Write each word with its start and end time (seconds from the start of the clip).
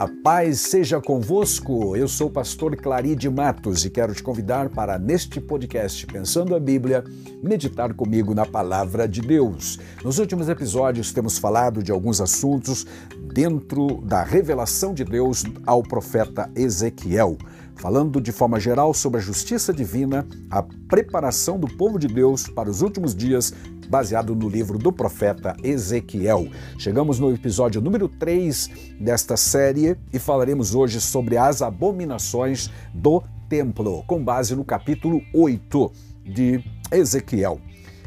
A 0.00 0.08
paz 0.08 0.60
seja 0.60 0.98
convosco. 0.98 1.94
Eu 1.94 2.08
sou 2.08 2.28
o 2.28 2.30
pastor 2.30 2.74
Claride 2.74 3.28
Matos 3.28 3.84
e 3.84 3.90
quero 3.90 4.14
te 4.14 4.22
convidar 4.22 4.70
para, 4.70 4.98
neste 4.98 5.42
podcast 5.42 6.06
Pensando 6.06 6.54
a 6.54 6.58
Bíblia, 6.58 7.04
meditar 7.42 7.92
comigo 7.92 8.34
na 8.34 8.46
palavra 8.46 9.06
de 9.06 9.20
Deus. 9.20 9.78
Nos 10.02 10.18
últimos 10.18 10.48
episódios 10.48 11.12
temos 11.12 11.36
falado 11.36 11.82
de 11.82 11.92
alguns 11.92 12.18
assuntos 12.18 12.86
dentro 13.34 14.00
da 14.00 14.22
revelação 14.22 14.94
de 14.94 15.04
Deus 15.04 15.44
ao 15.66 15.82
profeta 15.82 16.50
Ezequiel 16.56 17.36
falando 17.80 18.20
de 18.20 18.30
forma 18.30 18.60
geral 18.60 18.92
sobre 18.92 19.20
a 19.20 19.22
justiça 19.22 19.72
divina, 19.72 20.26
a 20.50 20.62
preparação 20.62 21.58
do 21.58 21.66
povo 21.66 21.98
de 21.98 22.06
Deus 22.08 22.46
para 22.46 22.68
os 22.68 22.82
últimos 22.82 23.14
dias, 23.14 23.54
baseado 23.90 24.36
no 24.36 24.48
livro 24.48 24.78
do 24.78 24.92
profeta 24.92 25.56
Ezequiel. 25.64 26.46
Chegamos 26.78 27.18
no 27.18 27.34
episódio 27.34 27.80
número 27.80 28.08
3 28.08 28.70
desta 29.00 29.36
série 29.36 29.96
e 30.12 30.18
falaremos 30.20 30.76
hoje 30.76 31.00
sobre 31.00 31.36
as 31.36 31.60
abominações 31.60 32.70
do 32.94 33.20
templo, 33.48 34.04
com 34.06 34.22
base 34.22 34.54
no 34.54 34.64
capítulo 34.64 35.20
8 35.34 35.92
de 36.24 36.62
Ezequiel, 36.92 37.60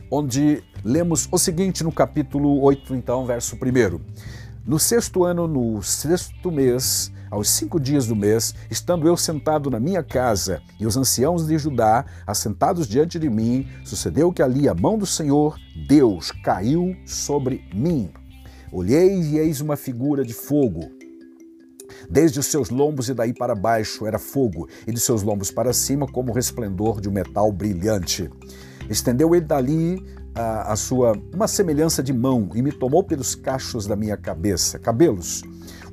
onde 0.10 0.64
lemos 0.86 1.28
o 1.30 1.38
seguinte 1.38 1.84
no 1.84 1.92
capítulo 1.92 2.62
8, 2.62 2.96
então, 2.96 3.26
verso 3.26 3.58
1. 3.58 4.00
No 4.66 4.80
sexto 4.80 5.26
ano, 5.26 5.50
no 5.50 5.84
sexto 5.84 6.50
mês, 6.50 7.12
aos 7.34 7.50
cinco 7.50 7.80
dias 7.80 8.06
do 8.06 8.16
mês, 8.16 8.54
estando 8.70 9.08
eu 9.08 9.18
sentado 9.18 9.72
na 9.72 9.80
minha 9.80 10.04
casa 10.04 10.62
e 10.80 10.86
os 10.86 10.96
anciãos 10.96 11.48
de 11.48 11.58
Judá 11.58 12.06
assentados 12.28 12.88
diante 12.88 13.18
de 13.18 13.28
mim, 13.28 13.68
sucedeu 13.84 14.32
que 14.32 14.44
ali 14.44 14.70
a 14.70 14.76
mão 14.76 15.00
do 15.00 15.06
Senhor, 15.08 15.58
Deus, 15.88 16.32
caiu 16.44 16.96
sobre 17.08 17.68
mim. 17.74 18.12
Olhei 18.72 19.20
e 19.20 19.40
eis 19.40 19.62
uma 19.62 19.76
figura 19.76 20.24
de 20.24 20.32
fogo. 20.32 20.92
Desde 22.08 22.40
os 22.40 22.46
seus 22.46 22.70
lombos 22.70 23.10
e 23.10 23.16
daí 23.16 23.34
para 23.34 23.56
baixo 23.56 24.06
era 24.06 24.20
fogo, 24.20 24.70
e 24.86 24.92
de 24.92 25.00
seus 25.00 25.24
lombos 25.24 25.50
para 25.50 25.74
cima 25.74 26.06
como 26.06 26.32
o 26.32 26.36
resplendor 26.36 27.02
de 27.02 27.10
um 27.10 27.12
metal 27.12 27.52
brilhante. 27.52 28.30
Estendeu 28.88 29.34
ele 29.34 29.46
dali 29.46 30.06
a, 30.36 30.74
a, 30.74 30.76
sua 30.76 31.14
uma 31.34 31.48
semelhança 31.48 32.04
de 32.04 32.14
mão 32.14 32.52
e 32.54 32.62
me 32.62 32.72
tomou 32.72 33.04
pelos 33.04 33.34
cachos 33.34 33.88
da 33.88 33.96
minha 33.96 34.18
cabeça, 34.18 34.78
cabelos, 34.78 35.42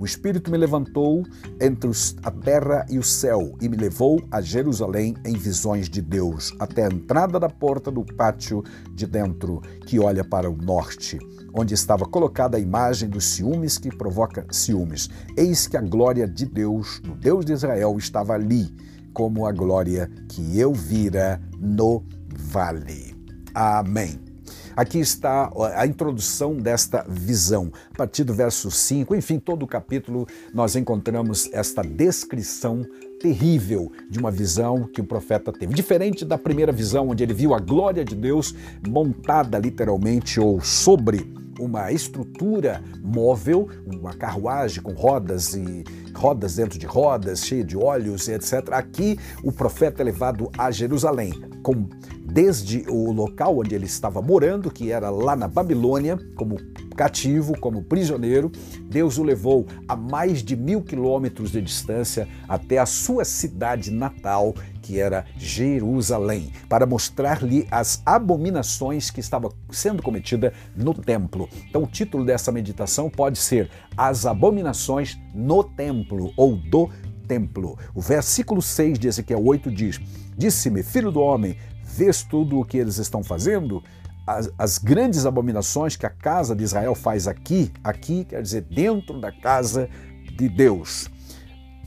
o 0.01 0.07
Espírito 0.07 0.51
me 0.51 0.57
levantou 0.57 1.23
entre 1.61 1.91
a 2.23 2.31
terra 2.31 2.87
e 2.89 2.99
o 2.99 3.03
céu 3.03 3.55
e 3.61 3.69
me 3.69 3.77
levou 3.77 4.19
a 4.31 4.41
Jerusalém 4.41 5.15
em 5.27 5.35
visões 5.35 5.91
de 5.91 6.01
Deus, 6.01 6.55
até 6.59 6.87
a 6.87 6.89
entrada 6.89 7.39
da 7.39 7.51
porta 7.51 7.91
do 7.91 8.03
pátio 8.03 8.65
de 8.95 9.07
dentro, 9.07 9.61
que 9.87 10.01
olha 10.01 10.25
para 10.25 10.51
o 10.51 10.57
norte, 10.57 11.19
onde 11.53 11.75
estava 11.75 12.07
colocada 12.07 12.57
a 12.57 12.61
imagem 12.61 13.11
dos 13.11 13.27
ciúmes 13.27 13.77
que 13.77 13.95
provoca 13.95 14.47
ciúmes. 14.51 15.11
Eis 15.37 15.67
que 15.67 15.77
a 15.77 15.83
glória 15.83 16.27
de 16.27 16.47
Deus, 16.47 17.01
do 17.01 17.15
Deus 17.15 17.45
de 17.45 17.53
Israel, 17.53 17.99
estava 17.99 18.33
ali, 18.33 18.75
como 19.13 19.45
a 19.45 19.53
glória 19.53 20.11
que 20.31 20.59
eu 20.59 20.73
vira 20.73 21.39
no 21.59 22.03
vale. 22.35 23.15
Amém. 23.55 24.30
Aqui 24.77 24.99
está 24.99 25.51
a 25.75 25.87
introdução 25.87 26.55
desta 26.55 27.05
visão. 27.09 27.73
A 27.93 27.99
partir 27.99 28.25
do 28.25 28.35
verso 28.35 28.71
5, 28.71 29.15
enfim, 29.15 29.39
todo 29.39 29.63
o 29.63 29.67
capítulo, 29.67 30.27
nós 30.55 30.77
encontramos 30.77 31.49
esta 31.53 31.83
descrição 31.83 32.85
terrível 33.21 33.93
de 34.09 34.19
uma 34.19 34.31
visão 34.31 34.85
que 34.85 35.01
o 35.01 35.05
profeta 35.05 35.53
teve. 35.53 35.75
Diferente 35.75 36.25
da 36.25 36.39
primeira 36.39 36.73
visão, 36.73 37.09
onde 37.09 37.23
ele 37.23 37.35
viu 37.35 37.55
a 37.55 37.59
glória 37.59 38.05
de 38.05 38.15
Deus 38.15 38.55
montada 38.87 39.59
literalmente 39.59 40.41
ou 40.41 40.61
sobre 40.61 41.31
uma 41.61 41.93
estrutura 41.93 42.83
móvel, 43.03 43.69
uma 43.87 44.15
carruagem 44.15 44.83
com 44.83 44.93
rodas 44.93 45.55
e 45.55 45.85
rodas 46.15 46.57
dentro 46.57 46.79
de 46.79 46.87
rodas, 46.87 47.45
cheia 47.45 47.63
de 47.63 47.77
olhos, 47.77 48.29
etc. 48.29 48.73
Aqui 48.73 49.19
o 49.45 49.53
profeta 49.53 50.03
é 50.03 50.05
levado 50.05 50.51
a 50.57 50.71
Jerusalém, 50.71 51.33
com 51.63 51.87
desde 52.31 52.85
o 52.89 53.11
local 53.13 53.59
onde 53.59 53.75
ele 53.75 53.87
estava 53.87 54.23
morando, 54.23 54.71
que 54.71 54.93
era 54.93 55.11
lá 55.11 55.35
na 55.35 55.49
Babilônia, 55.49 56.19
como 56.37 56.57
cativo, 56.97 57.59
como 57.59 57.83
prisioneiro, 57.83 58.53
Deus 58.83 59.19
o 59.19 59.23
levou 59.23 59.67
a 59.89 59.97
mais 59.97 60.43
de 60.43 60.55
mil 60.55 60.83
quilômetros 60.83 61.51
de 61.51 61.61
distância 61.61 62.29
até 62.49 62.79
a 62.79 62.87
sua 62.87 63.25
cidade 63.25 63.91
natal, 63.91 64.55
que 64.83 64.99
era 64.99 65.25
Jerusalém, 65.37 66.53
para 66.69 66.87
mostrar-lhe 66.87 67.67
as 67.71 68.03
abominações 68.05 69.11
que 69.11 69.21
estavam 69.21 69.53
sendo 69.71 70.03
cometidas 70.03 70.53
no 70.77 70.95
templo. 70.95 71.49
Então, 71.69 71.83
o 71.83 71.87
título 71.87 72.25
dessa 72.25 72.53
meditação 72.53 73.11
pode 73.11 73.39
ser 73.39 73.71
As 73.97 74.27
Abominações 74.27 75.19
no 75.35 75.65
Templo 75.65 76.33
ou 76.37 76.57
do 76.57 76.91
Templo. 77.27 77.79
O 77.95 78.01
versículo 78.01 78.61
6 78.61 78.99
de 78.99 79.09
Ezequiel 79.09 79.45
8 79.45 79.71
diz: 79.71 80.01
Disse-me, 80.37 80.83
filho 80.83 81.13
do 81.13 81.21
homem, 81.21 81.57
vês 81.95 82.23
tudo 82.23 82.59
o 82.59 82.65
que 82.65 82.79
eles 82.79 82.99
estão 82.99 83.23
fazendo? 83.23 83.83
As, 84.27 84.51
as, 84.59 84.79
grandes 84.79 85.27
abominações 85.27 85.97
que 85.97 86.07
a 86.07 86.11
casa 86.11 86.55
de 86.55 86.63
Israel 86.63 86.95
faz 86.95 87.27
aqui, 87.27 87.73
aqui 87.83 88.25
quer 88.25 88.43
dizer 88.43 88.63
dentro 88.63 89.21
da 89.21 89.33
casa 89.33 89.89
de 90.37 90.49
Deus 90.49 91.11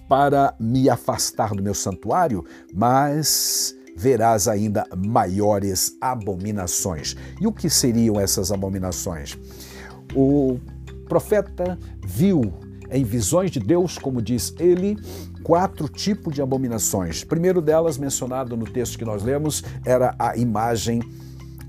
para 0.10 0.54
me 0.60 0.90
afastar 0.90 1.56
do 1.56 1.64
meu 1.64 1.74
santuário, 1.74 2.46
mas 2.74 3.76
verás 3.96 4.48
ainda 4.48 4.86
maiores 4.96 5.96
abominações. 6.02 7.16
E 7.40 7.48
o 7.48 7.52
que 7.52 7.70
seriam 7.70 8.20
essas 8.20 8.52
abominações? 8.52 9.38
O 10.16 10.60
profeta 11.08 11.78
viu 12.06 12.54
em 12.94 13.04
visões 13.04 13.52
de 13.52 13.60
Deus, 13.60 13.98
como 13.98 14.22
diz 14.22 14.54
ele, 14.60 14.98
quatro 15.42 15.90
tipos 15.90 16.34
de 16.34 16.42
abominações. 16.42 17.24
Primeiro 17.24 17.62
delas, 17.62 17.98
mencionado 17.98 18.56
no 18.56 18.66
texto 18.66 18.98
que 18.98 19.04
nós 19.04 19.24
lemos, 19.24 19.64
era 19.84 20.16
a 20.18 20.38
imagem, 20.38 21.02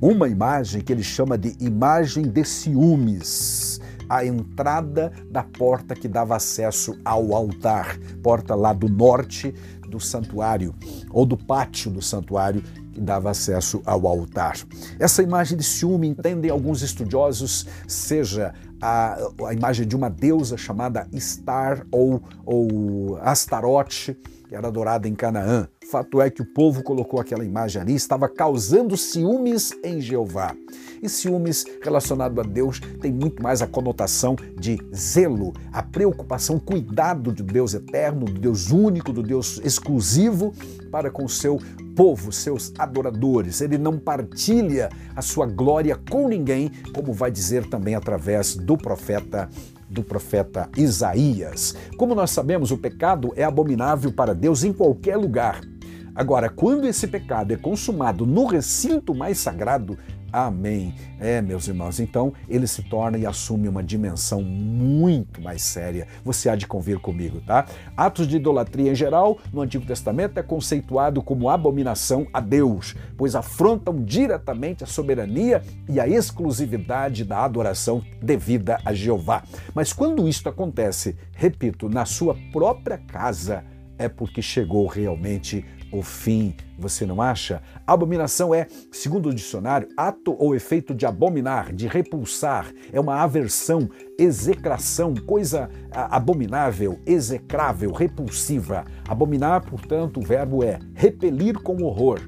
uma 0.00 0.28
imagem 0.28 0.82
que 0.82 0.92
ele 0.92 1.02
chama 1.02 1.38
de 1.38 1.56
imagem 1.58 2.24
de 2.24 2.44
ciúmes 2.44 3.80
a 4.08 4.24
entrada 4.24 5.10
da 5.30 5.42
porta 5.42 5.94
que 5.94 6.06
dava 6.06 6.36
acesso 6.36 6.96
ao 7.04 7.34
altar, 7.34 7.98
porta 8.22 8.54
lá 8.54 8.72
do 8.72 8.88
norte 8.88 9.54
do 9.88 9.98
santuário, 9.98 10.74
ou 11.10 11.24
do 11.24 11.36
pátio 11.36 11.90
do 11.90 12.02
santuário, 12.02 12.62
que 12.92 13.00
dava 13.00 13.30
acesso 13.30 13.82
ao 13.84 14.06
altar. 14.06 14.56
Essa 14.98 15.22
imagem 15.22 15.58
de 15.58 15.64
ciúme, 15.64 16.06
entendem 16.06 16.50
alguns 16.50 16.82
estudiosos, 16.82 17.66
seja 17.88 18.54
a, 18.84 19.16
a 19.46 19.54
imagem 19.54 19.88
de 19.88 19.96
uma 19.96 20.10
deusa 20.10 20.58
chamada 20.58 21.08
Star 21.18 21.86
ou, 21.90 22.22
ou 22.44 23.16
Astarote, 23.22 24.14
que 24.46 24.54
era 24.54 24.68
adorada 24.68 25.08
em 25.08 25.14
Canaã. 25.14 25.66
Fato 25.90 26.20
é 26.20 26.28
que 26.28 26.42
o 26.42 26.44
povo 26.44 26.82
colocou 26.82 27.18
aquela 27.18 27.44
imagem 27.44 27.80
ali, 27.80 27.94
estava 27.94 28.28
causando 28.28 28.94
ciúmes 28.94 29.72
em 29.82 30.02
Jeová. 30.02 30.54
E 31.02 31.08
ciúmes 31.08 31.64
relacionado 31.82 32.38
a 32.40 32.44
Deus 32.44 32.78
tem 33.00 33.10
muito 33.10 33.42
mais 33.42 33.62
a 33.62 33.66
conotação 33.66 34.36
de 34.58 34.78
zelo, 34.94 35.54
a 35.72 35.82
preocupação, 35.82 36.58
cuidado 36.58 37.32
do 37.32 37.42
Deus 37.42 37.72
eterno, 37.72 38.26
do 38.26 38.38
Deus 38.38 38.70
único, 38.70 39.14
do 39.14 39.22
Deus 39.22 39.60
exclusivo 39.64 40.52
para 40.90 41.10
com 41.10 41.24
o 41.24 41.28
seu 41.28 41.58
povo, 41.94 42.32
seus 42.32 42.72
adoradores. 42.78 43.60
Ele 43.60 43.78
não 43.78 43.98
partilha 43.98 44.88
a 45.14 45.22
sua 45.22 45.46
glória 45.46 45.98
com 46.10 46.28
ninguém, 46.28 46.70
como 46.92 47.12
vai 47.12 47.30
dizer 47.30 47.68
também 47.68 47.94
através 47.94 48.54
do 48.54 48.76
profeta 48.76 49.48
do 49.88 50.02
profeta 50.02 50.68
Isaías. 50.76 51.76
Como 51.96 52.14
nós 52.14 52.30
sabemos, 52.30 52.72
o 52.72 52.78
pecado 52.78 53.32
é 53.36 53.44
abominável 53.44 54.12
para 54.12 54.34
Deus 54.34 54.64
em 54.64 54.72
qualquer 54.72 55.16
lugar. 55.16 55.60
Agora, 56.14 56.48
quando 56.48 56.86
esse 56.86 57.06
pecado 57.06 57.52
é 57.52 57.56
consumado 57.56 58.26
no 58.26 58.46
recinto 58.46 59.14
mais 59.14 59.38
sagrado, 59.38 59.98
Amém. 60.34 60.92
É, 61.20 61.40
meus 61.40 61.68
irmãos, 61.68 62.00
então 62.00 62.32
ele 62.48 62.66
se 62.66 62.82
torna 62.82 63.16
e 63.16 63.24
assume 63.24 63.68
uma 63.68 63.84
dimensão 63.84 64.42
muito 64.42 65.40
mais 65.40 65.62
séria. 65.62 66.08
Você 66.24 66.48
há 66.48 66.56
de 66.56 66.66
convir 66.66 66.98
comigo, 66.98 67.40
tá? 67.40 67.64
Atos 67.96 68.26
de 68.26 68.34
idolatria 68.34 68.90
em 68.90 68.96
geral, 68.96 69.38
no 69.52 69.60
Antigo 69.60 69.86
Testamento, 69.86 70.36
é 70.36 70.42
conceituado 70.42 71.22
como 71.22 71.48
abominação 71.48 72.26
a 72.32 72.40
Deus, 72.40 72.96
pois 73.16 73.36
afrontam 73.36 74.02
diretamente 74.02 74.82
a 74.82 74.88
soberania 74.88 75.62
e 75.88 76.00
a 76.00 76.08
exclusividade 76.08 77.24
da 77.24 77.44
adoração 77.44 78.02
devida 78.20 78.80
a 78.84 78.92
Jeová. 78.92 79.44
Mas 79.72 79.92
quando 79.92 80.26
isto 80.26 80.48
acontece, 80.48 81.16
repito, 81.36 81.88
na 81.88 82.04
sua 82.04 82.36
própria 82.50 82.98
casa, 82.98 83.62
é 83.96 84.08
porque 84.08 84.42
chegou 84.42 84.88
realmente 84.88 85.64
o 85.94 86.02
fim, 86.02 86.54
você 86.76 87.06
não 87.06 87.22
acha? 87.22 87.62
Abominação 87.86 88.52
é, 88.52 88.66
segundo 88.90 89.28
o 89.28 89.34
dicionário, 89.34 89.88
ato 89.96 90.34
ou 90.38 90.54
efeito 90.54 90.92
de 90.92 91.06
abominar, 91.06 91.72
de 91.72 91.86
repulsar, 91.86 92.66
é 92.92 92.98
uma 92.98 93.22
aversão, 93.22 93.88
execração, 94.18 95.14
coisa 95.14 95.70
abominável, 95.92 96.98
execrável, 97.06 97.92
repulsiva. 97.92 98.84
Abominar, 99.08 99.64
portanto, 99.64 100.18
o 100.18 100.22
verbo 100.22 100.64
é 100.64 100.80
repelir 100.94 101.60
com 101.60 101.84
horror, 101.84 102.20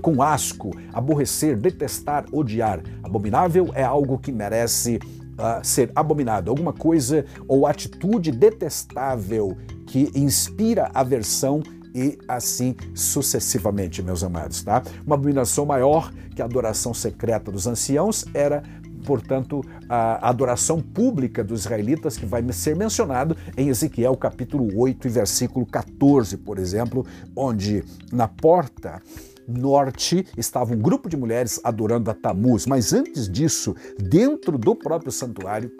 com 0.00 0.22
asco, 0.22 0.70
aborrecer, 0.92 1.56
detestar, 1.56 2.24
odiar. 2.32 2.80
Abominável 3.02 3.70
é 3.74 3.82
algo 3.82 4.16
que 4.16 4.30
merece 4.30 5.00
uh, 5.32 5.64
ser 5.64 5.90
abominado, 5.92 6.50
alguma 6.50 6.72
coisa 6.72 7.24
ou 7.48 7.66
atitude 7.66 8.30
detestável 8.30 9.56
que 9.86 10.10
inspira 10.14 10.90
aversão 10.94 11.60
e 11.94 12.18
assim 12.26 12.74
sucessivamente, 12.94 14.02
meus 14.02 14.24
amados, 14.24 14.62
tá? 14.62 14.82
Uma 15.06 15.14
abominação 15.14 15.64
maior 15.64 16.12
que 16.34 16.42
a 16.42 16.44
adoração 16.44 16.92
secreta 16.92 17.52
dos 17.52 17.66
anciãos 17.66 18.24
era 18.34 18.62
portanto, 19.04 19.62
a 19.86 20.30
adoração 20.30 20.80
pública 20.80 21.44
dos 21.44 21.60
israelitas, 21.60 22.16
que 22.16 22.24
vai 22.24 22.42
ser 22.52 22.74
mencionado 22.74 23.36
em 23.54 23.68
Ezequiel 23.68 24.16
capítulo 24.16 24.80
8 24.80 25.06
e 25.06 25.10
versículo 25.10 25.66
14, 25.66 26.38
por 26.38 26.58
exemplo, 26.58 27.06
onde 27.36 27.84
na 28.10 28.26
porta 28.26 29.00
norte 29.46 30.26
estava 30.36 30.72
um 30.72 30.78
grupo 30.78 31.08
de 31.08 31.16
mulheres 31.16 31.60
adorando 31.62 32.10
a 32.10 32.14
Tamuz, 32.14 32.66
mas 32.66 32.92
antes 32.92 33.28
disso, 33.28 33.76
dentro 33.98 34.56
do 34.56 34.74
próprio 34.74 35.12
santuário, 35.12 35.70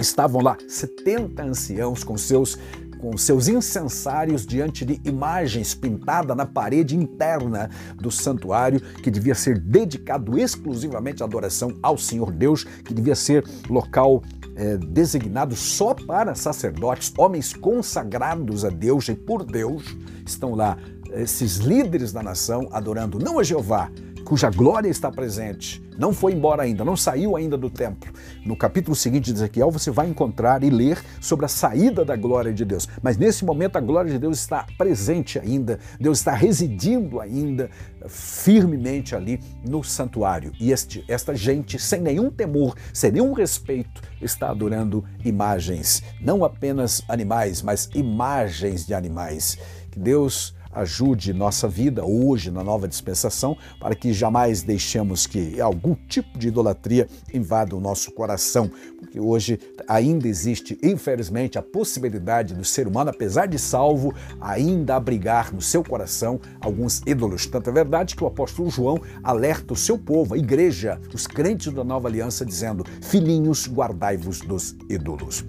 estavam 0.00 0.40
lá 0.40 0.56
70 0.66 1.42
anciãos 1.42 2.02
com 2.02 2.16
seus 2.16 2.56
com 2.98 3.16
seus 3.16 3.48
incensários 3.48 4.46
diante 4.46 4.84
de 4.84 5.00
imagens 5.04 5.74
pintadas 5.74 6.36
na 6.36 6.44
parede 6.44 6.96
interna 6.96 7.70
do 7.96 8.10
santuário, 8.10 8.80
que 8.80 9.10
devia 9.10 9.34
ser 9.34 9.58
dedicado 9.58 10.38
exclusivamente 10.38 11.22
à 11.22 11.26
adoração 11.26 11.74
ao 11.82 11.96
Senhor 11.96 12.32
Deus, 12.32 12.64
que 12.64 12.92
devia 12.92 13.14
ser 13.14 13.44
local 13.68 14.22
é, 14.56 14.76
designado 14.76 15.54
só 15.54 15.94
para 15.94 16.34
sacerdotes, 16.34 17.12
homens 17.16 17.54
consagrados 17.54 18.64
a 18.64 18.70
Deus 18.70 19.08
e 19.08 19.14
por 19.14 19.44
Deus, 19.44 19.96
estão 20.26 20.54
lá 20.54 20.76
esses 21.12 21.56
líderes 21.56 22.12
da 22.12 22.22
nação 22.22 22.68
adorando 22.70 23.18
não 23.18 23.38
a 23.38 23.42
Jeová, 23.42 23.90
cuja 24.28 24.50
glória 24.50 24.90
está 24.90 25.10
presente, 25.10 25.82
não 25.96 26.12
foi 26.12 26.34
embora 26.34 26.62
ainda, 26.62 26.84
não 26.84 26.94
saiu 26.94 27.34
ainda 27.34 27.56
do 27.56 27.70
templo. 27.70 28.12
No 28.44 28.54
capítulo 28.54 28.94
seguinte 28.94 29.32
de 29.32 29.38
Ezequiel, 29.38 29.70
você 29.70 29.90
vai 29.90 30.06
encontrar 30.06 30.62
e 30.62 30.68
ler 30.68 31.02
sobre 31.18 31.46
a 31.46 31.48
saída 31.48 32.04
da 32.04 32.14
glória 32.14 32.52
de 32.52 32.62
Deus. 32.62 32.86
Mas 33.02 33.16
nesse 33.16 33.42
momento 33.42 33.76
a 33.76 33.80
glória 33.80 34.12
de 34.12 34.18
Deus 34.18 34.38
está 34.38 34.66
presente 34.76 35.38
ainda, 35.38 35.80
Deus 35.98 36.18
está 36.18 36.34
residindo 36.34 37.22
ainda 37.22 37.70
firmemente 38.06 39.16
ali 39.16 39.40
no 39.66 39.82
santuário. 39.82 40.52
E 40.60 40.72
este, 40.72 41.02
esta 41.08 41.34
gente, 41.34 41.78
sem 41.78 42.02
nenhum 42.02 42.30
temor, 42.30 42.76
sem 42.92 43.10
nenhum 43.10 43.32
respeito, 43.32 44.02
está 44.20 44.50
adorando 44.50 45.02
imagens, 45.24 46.02
não 46.20 46.44
apenas 46.44 47.00
animais, 47.08 47.62
mas 47.62 47.88
imagens 47.94 48.86
de 48.86 48.92
animais. 48.92 49.56
Que 49.90 49.98
Deus 49.98 50.54
ajude 50.72 51.32
nossa 51.32 51.68
vida 51.68 52.04
hoje 52.04 52.50
na 52.50 52.62
nova 52.62 52.88
dispensação, 52.88 53.56
para 53.80 53.94
que 53.94 54.12
jamais 54.12 54.62
deixemos 54.62 55.26
que 55.26 55.60
algum 55.60 55.94
tipo 55.94 56.38
de 56.38 56.48
idolatria 56.48 57.08
invada 57.32 57.76
o 57.76 57.80
nosso 57.80 58.12
coração, 58.12 58.70
porque 58.98 59.20
hoje 59.20 59.58
ainda 59.86 60.28
existe, 60.28 60.78
infelizmente, 60.82 61.58
a 61.58 61.62
possibilidade 61.62 62.54
do 62.54 62.64
ser 62.64 62.86
humano, 62.86 63.10
apesar 63.10 63.46
de 63.46 63.58
salvo, 63.58 64.14
ainda 64.40 64.96
abrigar 64.96 65.52
no 65.52 65.60
seu 65.60 65.82
coração 65.82 66.40
alguns 66.60 67.02
ídolos. 67.06 67.46
Tanto 67.46 67.70
é 67.70 67.72
verdade 67.72 68.14
que 68.16 68.24
o 68.24 68.26
apóstolo 68.26 68.70
João 68.70 69.00
alerta 69.22 69.72
o 69.72 69.76
seu 69.76 69.98
povo, 69.98 70.34
a 70.34 70.38
igreja, 70.38 71.00
os 71.12 71.26
crentes 71.26 71.72
da 71.72 71.84
nova 71.84 72.08
aliança, 72.08 72.44
dizendo: 72.44 72.84
Filhinhos, 73.02 73.66
guardai-vos 73.68 74.40
dos 74.40 74.76
ídolos. 74.88 75.44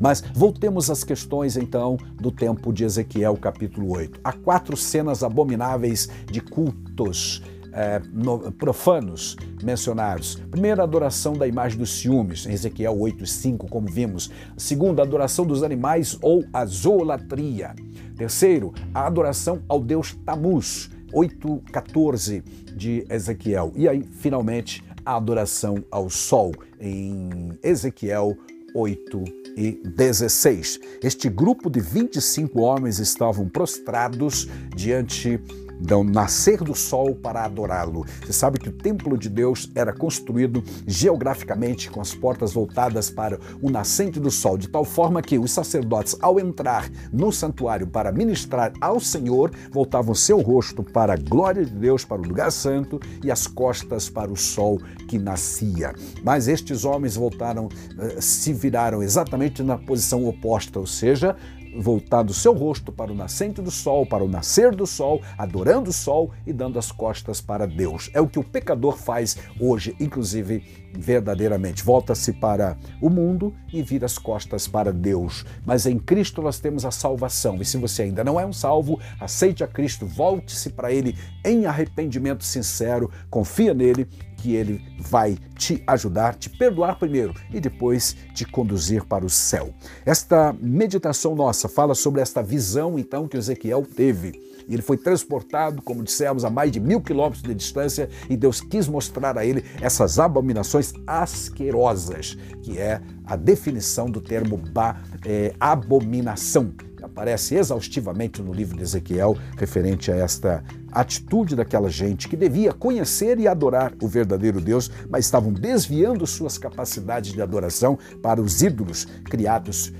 Mas 0.00 0.22
voltemos 0.34 0.90
às 0.90 1.04
questões 1.04 1.56
então 1.56 1.96
do 2.14 2.30
tempo 2.30 2.72
de 2.72 2.84
Ezequiel, 2.84 3.36
capítulo 3.36 3.92
8. 3.92 4.20
Há 4.22 4.32
quatro 4.32 4.76
cenas 4.76 5.22
abomináveis 5.22 6.08
de 6.30 6.40
cultos 6.40 7.42
é, 7.74 8.00
no, 8.12 8.52
profanos 8.52 9.36
mencionados. 9.62 10.36
Primeiro, 10.50 10.80
a 10.80 10.84
adoração 10.84 11.32
da 11.32 11.46
imagem 11.46 11.76
dos 11.76 11.98
ciúmes, 11.98 12.46
em 12.46 12.52
Ezequiel 12.52 12.98
8 12.98 13.24
e 13.24 13.26
5, 13.26 13.68
como 13.68 13.88
vimos. 13.88 14.30
Segundo, 14.56 15.00
a 15.00 15.02
adoração 15.02 15.44
dos 15.44 15.62
animais 15.62 16.16
ou 16.22 16.44
a 16.52 16.64
zoolatria. 16.64 17.74
Terceiro, 18.16 18.72
a 18.94 19.06
adoração 19.06 19.60
ao 19.68 19.80
deus 19.80 20.16
Tamuz, 20.24 20.88
8,14 21.12 22.44
de 22.76 23.04
Ezequiel. 23.10 23.72
E 23.74 23.88
aí, 23.88 24.02
finalmente, 24.02 24.84
a 25.04 25.16
adoração 25.16 25.84
ao 25.90 26.08
sol, 26.08 26.52
em 26.80 27.58
Ezequiel 27.62 28.36
8 28.74 29.43
e 29.56 29.80
16. 29.84 30.80
Este 31.02 31.28
grupo 31.28 31.70
de 31.70 31.80
25 31.80 32.60
homens 32.60 32.98
estavam 32.98 33.48
prostrados 33.48 34.48
diante 34.74 35.40
do 35.80 36.02
nascer 36.02 36.62
do 36.62 36.74
sol 36.74 37.14
para 37.14 37.44
adorá-lo. 37.44 38.04
Você 38.24 38.32
sabe 38.32 38.58
que 38.58 38.68
o 38.68 38.72
templo 38.72 39.16
de 39.16 39.28
Deus 39.28 39.70
era 39.74 39.92
construído 39.92 40.62
geograficamente 40.86 41.90
com 41.90 42.00
as 42.00 42.14
portas 42.14 42.52
voltadas 42.52 43.10
para 43.10 43.38
o 43.60 43.70
nascente 43.70 44.18
do 44.20 44.30
sol, 44.30 44.56
de 44.56 44.68
tal 44.68 44.84
forma 44.84 45.22
que 45.22 45.38
os 45.38 45.50
sacerdotes, 45.50 46.16
ao 46.20 46.38
entrar 46.38 46.88
no 47.12 47.32
santuário 47.32 47.86
para 47.86 48.12
ministrar 48.12 48.72
ao 48.80 49.00
Senhor, 49.00 49.50
voltavam 49.70 50.14
seu 50.14 50.40
rosto 50.40 50.82
para 50.82 51.14
a 51.14 51.16
glória 51.16 51.64
de 51.64 51.72
Deus, 51.72 52.04
para 52.04 52.20
o 52.20 52.24
lugar 52.24 52.50
santo 52.50 53.00
e 53.22 53.30
as 53.30 53.46
costas 53.46 54.08
para 54.08 54.30
o 54.30 54.36
sol 54.36 54.80
que 55.08 55.18
nascia. 55.18 55.94
Mas 56.22 56.48
estes 56.48 56.84
homens 56.84 57.16
voltaram, 57.16 57.68
eh, 57.98 58.20
se 58.20 58.52
viraram 58.52 59.02
exatamente 59.02 59.62
na 59.62 59.76
posição 59.76 60.26
oposta, 60.26 60.78
ou 60.78 60.86
seja, 60.86 61.36
voltado 61.76 62.32
seu 62.32 62.52
rosto 62.52 62.92
para 62.92 63.12
o 63.12 63.14
nascente 63.14 63.60
do 63.60 63.70
sol, 63.70 64.06
para 64.06 64.24
o 64.24 64.28
nascer 64.28 64.74
do 64.74 64.86
sol, 64.86 65.20
adorando 65.36 65.90
o 65.90 65.92
sol 65.92 66.30
e 66.46 66.52
dando 66.52 66.78
as 66.78 66.92
costas 66.92 67.40
para 67.40 67.66
Deus. 67.66 68.10
É 68.12 68.20
o 68.20 68.28
que 68.28 68.38
o 68.38 68.44
pecador 68.44 68.96
faz 68.96 69.36
hoje, 69.58 69.96
inclusive 70.00 70.84
verdadeiramente. 70.96 71.82
Volta-se 71.82 72.32
para 72.32 72.76
o 73.00 73.10
mundo 73.10 73.54
e 73.72 73.82
vira 73.82 74.06
as 74.06 74.18
costas 74.18 74.68
para 74.68 74.92
Deus. 74.92 75.44
Mas 75.66 75.86
em 75.86 75.98
Cristo 75.98 76.40
nós 76.40 76.60
temos 76.60 76.84
a 76.84 76.90
salvação. 76.90 77.60
E 77.60 77.64
se 77.64 77.76
você 77.76 78.02
ainda 78.02 78.22
não 78.22 78.38
é 78.38 78.46
um 78.46 78.52
salvo, 78.52 79.00
aceite 79.20 79.64
a 79.64 79.66
Cristo, 79.66 80.06
volte-se 80.06 80.70
para 80.70 80.92
Ele 80.92 81.16
em 81.44 81.66
arrependimento 81.66 82.44
sincero, 82.44 83.10
confia 83.28 83.74
nele 83.74 84.08
que 84.44 84.54
ele 84.54 84.84
vai 84.98 85.38
te 85.56 85.82
ajudar, 85.86 86.34
te 86.34 86.50
perdoar 86.50 86.98
primeiro 86.98 87.32
e 87.50 87.58
depois 87.58 88.14
te 88.34 88.44
conduzir 88.44 89.02
para 89.06 89.24
o 89.24 89.30
céu. 89.30 89.72
Esta 90.04 90.54
meditação 90.60 91.34
nossa 91.34 91.66
fala 91.66 91.94
sobre 91.94 92.20
esta 92.20 92.42
visão, 92.42 92.98
então, 92.98 93.26
que 93.26 93.38
Ezequiel 93.38 93.82
teve. 93.82 94.38
Ele 94.68 94.82
foi 94.82 94.98
transportado, 94.98 95.80
como 95.80 96.04
dissemos, 96.04 96.44
a 96.44 96.50
mais 96.50 96.70
de 96.70 96.78
mil 96.78 97.00
quilômetros 97.00 97.42
de 97.42 97.54
distância 97.54 98.10
e 98.28 98.36
Deus 98.36 98.60
quis 98.60 98.86
mostrar 98.86 99.38
a 99.38 99.46
ele 99.46 99.64
essas 99.80 100.18
abominações 100.18 100.92
asquerosas, 101.06 102.36
que 102.62 102.78
é 102.78 103.00
a 103.24 103.36
definição 103.36 104.10
do 104.10 104.20
termo 104.20 104.58
ba, 104.58 105.00
é, 105.24 105.54
abominação 105.58 106.74
aparece 107.04 107.54
exaustivamente 107.54 108.42
no 108.42 108.52
livro 108.52 108.76
de 108.76 108.82
Ezequiel 108.82 109.36
referente 109.56 110.10
a 110.10 110.16
esta 110.16 110.64
atitude 110.94 111.56
daquela 111.56 111.90
gente 111.90 112.28
que 112.28 112.36
devia 112.36 112.72
conhecer 112.72 113.38
e 113.38 113.48
adorar 113.48 113.92
o 114.00 114.08
verdadeiro 114.08 114.60
Deus, 114.60 114.90
mas 115.10 115.24
estavam 115.24 115.52
desviando 115.52 116.26
suas 116.26 116.56
capacidades 116.56 117.32
de 117.32 117.42
adoração 117.42 117.98
para 118.22 118.40
os 118.40 118.62
ídolos 118.62 119.06
criados 119.24 119.92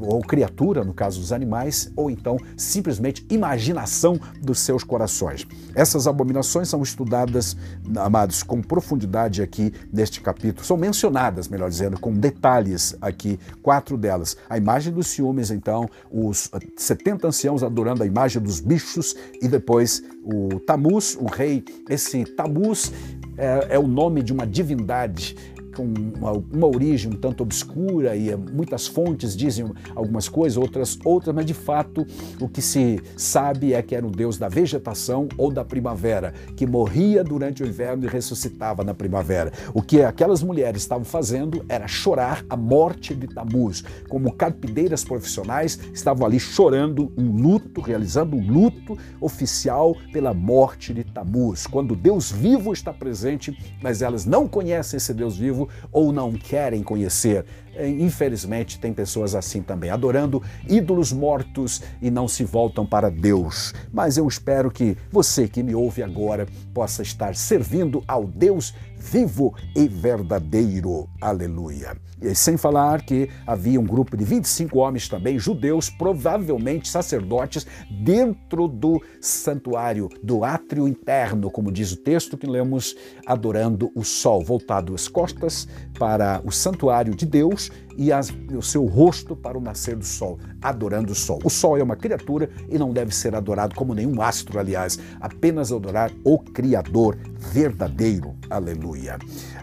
ou 0.00 0.20
criatura, 0.20 0.84
no 0.84 0.94
caso 0.94 1.20
dos 1.20 1.32
animais, 1.32 1.90
ou 1.96 2.10
então 2.10 2.36
simplesmente 2.56 3.26
imaginação 3.30 4.18
dos 4.40 4.60
seus 4.60 4.84
corações. 4.84 5.46
Essas 5.74 6.06
abominações 6.06 6.68
são 6.68 6.82
estudadas, 6.82 7.56
amados, 7.96 8.42
com 8.42 8.62
profundidade 8.62 9.42
aqui 9.42 9.72
neste 9.92 10.20
capítulo, 10.20 10.64
são 10.64 10.76
mencionadas, 10.76 11.48
melhor 11.48 11.68
dizendo, 11.68 11.98
com 11.98 12.12
detalhes 12.12 12.96
aqui, 13.00 13.38
quatro 13.62 13.96
delas. 13.96 14.36
A 14.48 14.56
imagem 14.56 14.92
dos 14.92 15.08
ciúmes, 15.08 15.50
então, 15.50 15.88
os 16.10 16.50
70 16.76 17.28
anciãos 17.28 17.62
adorando 17.62 18.02
a 18.02 18.06
imagem 18.06 18.40
dos 18.40 18.60
bichos 18.60 19.14
e 19.40 19.48
depois 19.48 20.02
o 20.26 20.58
Tamuz, 20.58 21.16
o 21.20 21.26
rei. 21.26 21.64
Esse 21.88 22.24
Tamuz 22.24 22.92
é, 23.38 23.76
é 23.76 23.78
o 23.78 23.86
nome 23.86 24.22
de 24.22 24.32
uma 24.32 24.46
divindade 24.46 25.36
com 25.76 25.84
uma, 26.16 26.32
uma, 26.32 26.66
origem 26.66 27.12
um 27.12 27.16
tanto 27.16 27.42
obscura 27.42 28.16
e 28.16 28.34
muitas 28.34 28.86
fontes 28.86 29.36
dizem 29.36 29.70
algumas 29.94 30.28
coisas, 30.28 30.56
outras 30.56 30.98
outras, 31.04 31.34
mas 31.34 31.44
de 31.44 31.52
fato 31.52 32.06
o 32.40 32.48
que 32.48 32.62
se 32.62 33.00
sabe 33.16 33.74
é 33.74 33.82
que 33.82 33.94
era 33.94 34.06
um 34.06 34.10
deus 34.10 34.38
da 34.38 34.48
vegetação 34.48 35.28
ou 35.36 35.50
da 35.52 35.64
primavera, 35.64 36.32
que 36.56 36.66
morria 36.66 37.22
durante 37.22 37.62
o 37.62 37.66
inverno 37.66 38.04
e 38.04 38.08
ressuscitava 38.08 38.82
na 38.82 38.94
primavera. 38.94 39.52
O 39.74 39.82
que 39.82 40.02
aquelas 40.02 40.42
mulheres 40.42 40.82
estavam 40.82 41.04
fazendo 41.04 41.64
era 41.68 41.86
chorar 41.86 42.44
a 42.48 42.56
morte 42.56 43.14
de 43.14 43.26
Tamuz, 43.26 43.84
como 44.08 44.32
carpideiras 44.32 45.04
profissionais 45.04 45.78
estavam 45.92 46.26
ali 46.26 46.40
chorando 46.40 47.12
um 47.16 47.30
luto, 47.30 47.80
realizando 47.80 48.36
um 48.36 48.50
luto 48.50 48.96
oficial 49.20 49.94
pela 50.12 50.32
morte 50.32 50.94
de 50.94 51.04
Tamuz. 51.04 51.66
Quando 51.66 51.94
Deus 51.94 52.32
vivo 52.32 52.72
está 52.72 52.92
presente, 52.92 53.56
mas 53.82 54.00
elas 54.00 54.24
não 54.24 54.48
conhecem 54.48 54.96
esse 54.96 55.12
Deus 55.12 55.36
vivo, 55.36 55.65
ou 55.92 56.12
não 56.12 56.32
querem 56.32 56.82
conhecer. 56.82 57.44
É, 57.74 57.88
infelizmente, 57.88 58.78
tem 58.80 58.92
pessoas 58.92 59.34
assim 59.34 59.62
também, 59.62 59.90
adorando 59.90 60.42
ídolos 60.68 61.12
mortos 61.12 61.82
e 62.00 62.10
não 62.10 62.26
se 62.26 62.42
voltam 62.42 62.86
para 62.86 63.10
Deus. 63.10 63.74
Mas 63.92 64.16
eu 64.16 64.26
espero 64.26 64.70
que 64.70 64.96
você 65.10 65.46
que 65.46 65.62
me 65.62 65.74
ouve 65.74 66.02
agora 66.02 66.46
possa 66.72 67.02
estar 67.02 67.34
servindo 67.34 68.02
ao 68.08 68.24
Deus 68.24 68.74
vivo 68.96 69.54
e 69.74 69.86
verdadeiro. 69.86 71.08
Aleluia. 71.20 71.96
Sem 72.34 72.56
falar 72.56 73.02
que 73.02 73.28
havia 73.46 73.78
um 73.78 73.84
grupo 73.84 74.16
de 74.16 74.24
25 74.24 74.78
homens 74.78 75.06
também, 75.06 75.38
judeus, 75.38 75.90
provavelmente 75.90 76.88
sacerdotes, 76.88 77.66
dentro 77.90 78.66
do 78.66 79.02
santuário, 79.20 80.08
do 80.22 80.42
átrio 80.42 80.88
interno, 80.88 81.50
como 81.50 81.70
diz 81.70 81.92
o 81.92 81.96
texto 81.96 82.38
que 82.38 82.46
lemos, 82.46 82.96
adorando 83.26 83.90
o 83.94 84.02
sol, 84.02 84.42
voltado 84.42 84.94
as 84.94 85.08
costas 85.08 85.68
para 85.98 86.40
o 86.42 86.50
santuário 86.50 87.14
de 87.14 87.26
Deus 87.26 87.70
e 87.98 88.12
as, 88.12 88.32
o 88.54 88.62
seu 88.62 88.86
rosto 88.86 89.34
para 89.34 89.58
o 89.58 89.60
nascer 89.60 89.96
do 89.96 90.04
sol, 90.04 90.38
adorando 90.62 91.12
o 91.12 91.14
sol. 91.14 91.38
O 91.44 91.50
sol 91.50 91.76
é 91.76 91.82
uma 91.82 91.96
criatura 91.96 92.50
e 92.68 92.78
não 92.78 92.92
deve 92.92 93.14
ser 93.14 93.34
adorado 93.34 93.74
como 93.74 93.94
nenhum 93.94 94.20
astro, 94.22 94.58
aliás, 94.58 94.98
apenas 95.20 95.72
adorar 95.72 96.10
o 96.24 96.38
Criador 96.38 97.18
verdadeiro. 97.38 98.34
Aleluia. 98.48 99.18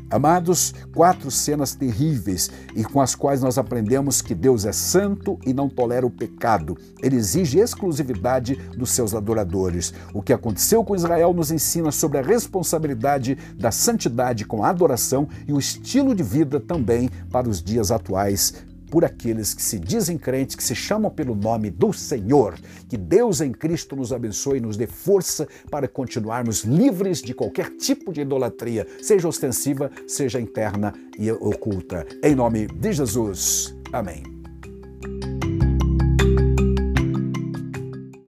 Amados, 0.09 0.73
quatro 0.93 1.31
cenas 1.31 1.73
terríveis 1.73 2.42
e 2.75 2.83
com 2.83 3.01
as 3.01 3.15
quais 3.15 3.41
nós 3.41 3.57
aprendemos 3.57 4.21
que 4.21 4.33
Deus 4.33 4.65
é 4.65 4.71
santo 4.71 5.39
e 5.45 5.53
não 5.53 5.69
tolera 5.69 6.05
o 6.05 6.11
pecado. 6.11 6.77
Ele 7.01 7.15
exige 7.15 7.59
exclusividade 7.59 8.55
dos 8.77 8.91
seus 8.91 9.13
adoradores. 9.13 9.93
O 10.13 10.21
que 10.21 10.33
aconteceu 10.33 10.83
com 10.83 10.95
Israel 10.95 11.33
nos 11.33 11.51
ensina 11.51 11.91
sobre 11.91 12.17
a 12.17 12.21
responsabilidade 12.21 13.37
da 13.57 13.71
santidade 13.71 14.45
com 14.45 14.63
a 14.63 14.69
adoração 14.69 15.27
e 15.47 15.53
o 15.53 15.59
estilo 15.59 16.15
de 16.15 16.23
vida 16.23 16.59
também 16.59 17.09
para 17.31 17.49
os 17.49 17.61
dias 17.61 17.91
atuais 17.91 18.53
por 18.93 19.03
aqueles 19.03 19.55
que 19.55 19.61
se 19.63 19.79
dizem 19.79 20.19
crentes, 20.19 20.55
que 20.55 20.63
se 20.63 20.75
chamam 20.75 21.09
pelo 21.09 21.33
nome 21.33 21.71
do 21.71 21.91
Senhor. 21.91 22.53
Que 22.87 22.95
Deus 22.95 23.41
em 23.41 23.51
Cristo 23.51 23.95
nos 23.95 24.13
abençoe 24.13 24.59
e 24.59 24.61
nos 24.61 24.77
dê 24.77 24.85
força 24.85 25.47
para 25.71 25.87
continuarmos 25.87 26.63
livres 26.63 27.19
de 27.19 27.33
qualquer 27.33 27.71
tipo 27.77 28.13
de 28.13 28.21
idolatria, 28.21 28.85
seja 29.01 29.27
ostensiva, 29.27 29.89
seja 30.07 30.39
interna 30.39 30.93
e 31.17 31.31
oculta. 31.31 32.05
Em 32.23 32.35
nome 32.35 32.67
de 32.67 32.93
Jesus. 32.93 33.75
Amém. 33.91 34.32